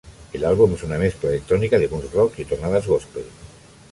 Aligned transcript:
El 0.33 0.45
álbum 0.45 0.73
es 0.73 0.81
una 0.81 0.97
mezcla 0.97 1.29
de 1.29 1.35
electrónica, 1.35 1.77
bounce, 1.87 2.09
rock 2.11 2.39
y 2.39 2.45
tonadas 2.45 2.87
"gospel". 2.87 3.25